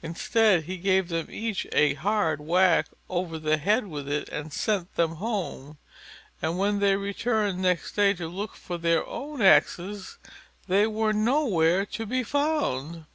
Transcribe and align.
Instead 0.00 0.62
he 0.62 0.76
gave 0.76 1.08
them 1.08 1.28
each 1.28 1.66
a 1.72 1.94
hard 1.94 2.40
whack 2.40 2.86
over 3.08 3.36
the 3.36 3.56
head 3.56 3.88
with 3.88 4.08
it 4.08 4.28
and 4.28 4.52
sent 4.52 4.94
them 4.94 5.16
home. 5.16 5.76
And 6.40 6.56
when 6.56 6.78
they 6.78 6.94
returned 6.94 7.60
next 7.60 7.96
day 7.96 8.14
to 8.14 8.28
look 8.28 8.54
for 8.54 8.78
their 8.78 9.04
own 9.08 9.42
axes, 9.42 10.18
they 10.68 10.86
were 10.86 11.12
nowhere 11.12 11.84
to 11.84 12.06
be 12.06 12.22
found. 12.22 13.06